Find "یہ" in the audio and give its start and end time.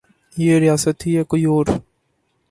0.33-0.59